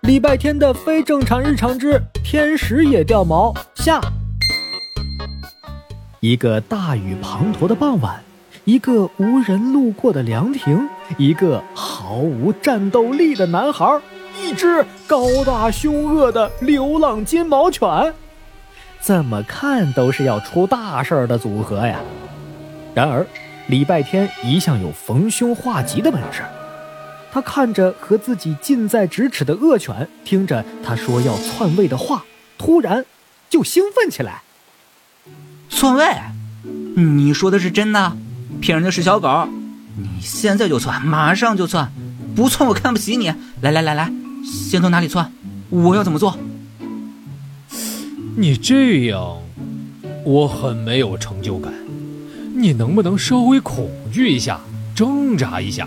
[0.00, 4.00] 礼拜天的非正常日常之天使也掉毛下。
[6.20, 8.22] 一个大雨滂沱的傍晚，
[8.64, 10.88] 一个无人路过的凉亭，
[11.18, 14.00] 一个毫无战斗力的男孩，
[14.42, 18.12] 一只高大凶恶的流浪金毛犬，
[19.00, 22.00] 怎么看都是要出大事儿的组合呀！
[22.94, 23.24] 然而，
[23.68, 26.42] 礼拜天一向有逢凶化吉的本事。
[27.36, 32.24] 他看着和自己近在咫尺的恶犬，听着他说要篡位的话，
[32.56, 33.04] 突然
[33.50, 34.40] 就兴奋起来。
[35.68, 36.06] 篡位？
[36.94, 38.16] 你说的是真的？
[38.58, 39.46] 骗人的是小狗！
[39.98, 41.92] 你现在就窜，马上就窜！
[42.34, 43.30] 不窜我看不起你！
[43.60, 44.10] 来来来来，
[44.42, 45.30] 先从哪里窜？
[45.68, 46.38] 我要怎么做？
[48.34, 49.36] 你这样，
[50.24, 51.70] 我很没有成就感。
[52.54, 54.58] 你能不能稍微恐惧一下，
[54.94, 55.86] 挣扎一下？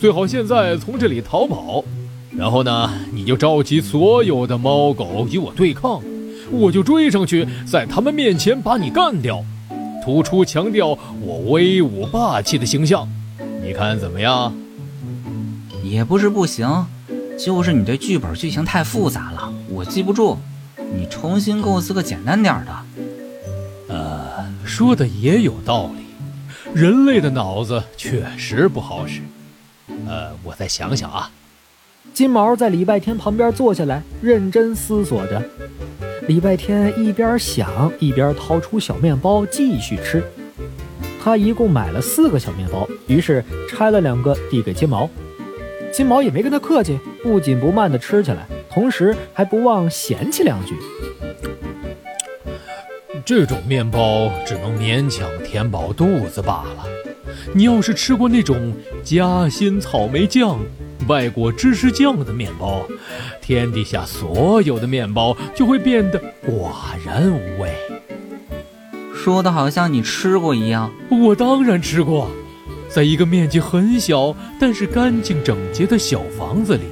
[0.00, 1.84] 最好现在从这里逃跑，
[2.30, 6.00] 然后呢，你就召集所有的猫狗与我对抗，
[6.52, 9.44] 我就追上去，在他们面前把你干掉，
[10.04, 13.08] 突出强调我威武霸气的形象，
[13.60, 14.54] 你看怎么样？
[15.82, 16.86] 也不是不行，
[17.36, 20.38] 就是你这剧本剧情太复杂了，我记不住，
[20.94, 22.72] 你重新构思个简单点的。
[23.88, 26.04] 呃，说的也有道理，
[26.72, 29.22] 人类的脑子确实不好使。
[30.06, 31.30] 呃，我再想想啊。
[32.14, 35.42] 金毛在礼拜天旁边坐下来，认真思索着。
[36.26, 40.22] 礼拜天一边想，一边掏出小面包继续吃。
[41.22, 45.08] 他一共买了四个小面包，于是拆了两个递给金毛。
[45.92, 50.74] 金毛也没跟他客气，不紧不慢地吃起来，同时还不忘嫌弃两句
[53.28, 56.86] ：“这种面包只能勉强填饱肚子罢了。”
[57.52, 58.72] 你要是吃过那种
[59.04, 60.58] 夹心草莓酱、
[61.08, 62.86] 外国芝士酱的面包，
[63.42, 66.70] 天底下所有的面包就会变得寡
[67.04, 67.70] 然无味。
[69.14, 70.90] 说的好像你吃过一样。
[71.10, 72.30] 我当然吃过，
[72.88, 76.84] 在一个面积很小但是干净整洁的小房子里，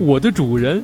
[0.00, 0.82] 我的主人，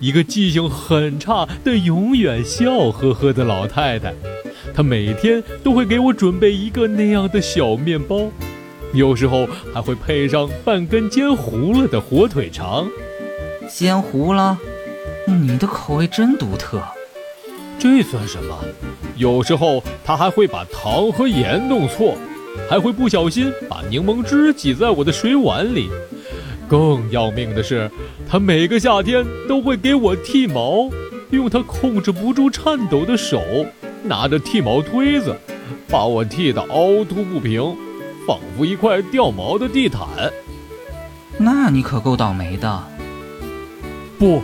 [0.00, 4.14] 一个记性很差但永远笑呵呵的老太太。
[4.74, 8.30] 她每天都会给我准备一个那样的小面包，
[8.92, 12.88] 有时候还会配上半根煎糊了的火腿肠。
[13.68, 14.58] 煎糊了？
[15.26, 16.80] 你的口味真独特。
[17.78, 18.58] 这算什么？
[19.16, 22.16] 有时候她还会把糖和盐弄错，
[22.68, 25.88] 还会不小心把柠檬汁挤在我的水碗里。
[26.68, 27.90] 更要命的是，
[28.28, 30.90] 他每个夏天都会给我剃毛，
[31.30, 33.42] 用他控制不住颤抖的手。
[34.04, 35.36] 拿着剃毛推子，
[35.88, 37.76] 把我剃得凹凸不平，
[38.26, 40.06] 仿佛一块掉毛的地毯。
[41.36, 42.84] 那你可够倒霉的。
[44.18, 44.40] 不，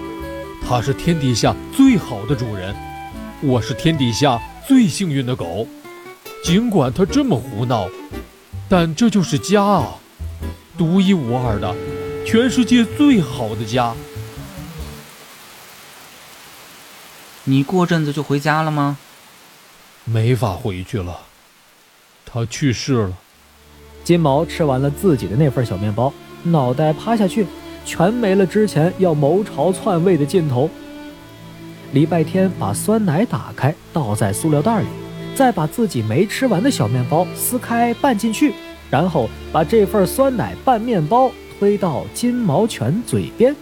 [0.66, 2.74] 他是天底下最好的主人，
[3.40, 5.68] 我是天底下最幸运的狗。
[6.42, 7.88] 尽管他这么胡闹，
[8.68, 9.94] 但这就是家啊，
[10.76, 11.74] 独一无二的，
[12.24, 13.94] 全世界最好的家。
[17.44, 18.96] 你过阵子就回家了吗？
[20.04, 21.20] 没法回去了，
[22.24, 23.12] 他去世了。
[24.02, 26.12] 金毛吃完了自己的那份小面包，
[26.42, 27.46] 脑袋趴下去，
[27.84, 30.68] 全没了之前要谋朝篡位的劲头。
[31.92, 34.88] 礼拜天把酸奶打开，倒在塑料袋里，
[35.36, 38.54] 再把自己没吃完的小面包撕开拌进去，
[38.90, 43.54] 然后把这份酸奶拌面包推到金毛犬嘴边。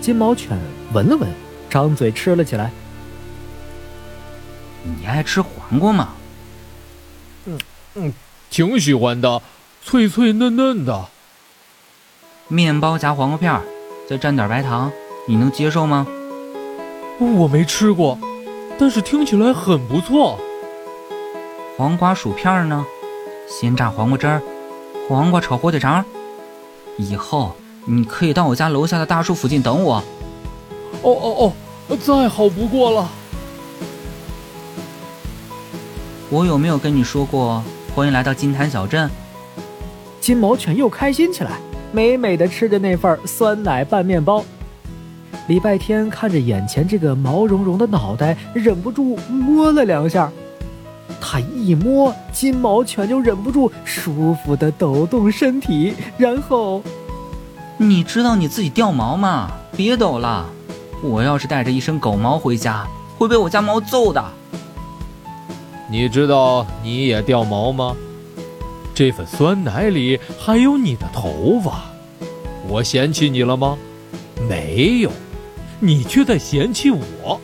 [0.00, 0.56] 金毛犬
[0.92, 1.28] 闻了闻，
[1.68, 2.70] 张嘴吃了起来。
[4.84, 6.10] 你爱吃黄瓜吗？
[7.46, 7.58] 嗯
[7.94, 8.12] 嗯，
[8.50, 9.42] 挺喜欢的，
[9.82, 11.06] 脆脆嫩嫩的。
[12.46, 13.60] 面包夹黄瓜片，
[14.08, 14.90] 再蘸点白糖，
[15.26, 16.06] 你能接受吗？
[17.18, 18.18] 我没吃过，
[18.78, 20.38] 但是听起来很不错。
[21.76, 22.86] 黄瓜薯片呢？
[23.48, 24.42] 鲜榨黄瓜汁儿，
[25.08, 26.04] 黄瓜炒火腿肠。
[26.98, 27.54] 以后
[27.86, 30.02] 你可以到我家楼下的大树附近等我。
[31.02, 31.52] 哦哦
[31.88, 33.08] 哦，再好不过了。
[36.28, 37.62] 我有没有跟你说过
[37.94, 39.08] 欢迎来到金坛小镇？
[40.20, 41.52] 金毛犬又开心起来，
[41.92, 44.44] 美美的吃着那份酸奶拌面包。
[45.46, 50.30] 礼拜天看着眼前这个毛茸茸的脑袋，忍不住摸了两下。
[51.20, 56.82] 他一摸，金毛犬就忍不住舒服的抖动身体，然后，
[57.80, 59.52] 你知道你自己掉毛吗？
[59.76, 60.44] 别抖了，
[61.00, 62.84] 我要是带着一身狗毛回家，
[63.16, 64.24] 会被我家猫揍的。
[65.88, 67.94] 你知道你也掉毛吗？
[68.92, 71.84] 这份酸奶里还有你的头发，
[72.66, 73.78] 我嫌弃你了吗？
[74.48, 75.12] 没有，
[75.78, 77.40] 你却在嫌弃我。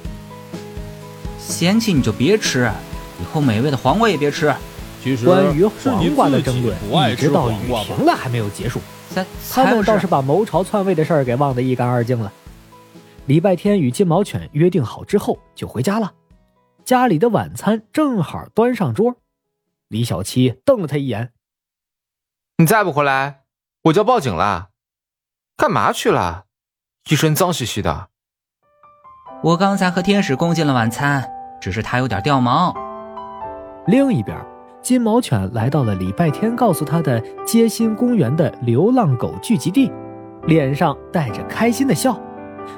[1.38, 2.68] 嫌弃你就别吃，
[3.20, 4.52] 以后美味的黄瓜也别吃。
[5.04, 6.74] 其实关于黄瓜的争论
[7.12, 7.54] 一直到雨
[7.84, 8.80] 停了还没有结束，
[9.10, 12.32] 三他们倒是把谋朝篡位的事儿给忘得一干二净了。
[13.26, 16.10] 礼拜天与金毛犬约定好之后就回家了，
[16.86, 19.16] 家里的晚餐正好端上桌。
[19.88, 21.32] 李小七瞪了他一眼，
[22.56, 23.42] 你再不回来，
[23.82, 24.70] 我就要报警了。
[25.58, 26.44] 干嘛去了？
[27.10, 28.08] 一身脏兮兮的。
[29.42, 31.30] 我刚才和天使共进了晚餐，
[31.60, 32.74] 只是他有点掉毛。
[33.86, 34.34] 另一边，
[34.84, 39.90] 金毛犬来到了礼拜天告诉他的街心公园的流浪狗聚集地，
[40.46, 42.14] 脸上带着开心的笑。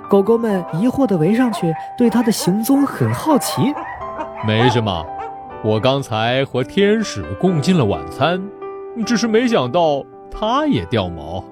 [0.08, 3.74] 狗狗们疑惑地围上去，对他的行踪很好奇。
[4.46, 5.04] 没什么，
[5.64, 8.40] 我刚才和天使共进了晚餐，
[9.04, 11.42] 只是没想到它也掉毛。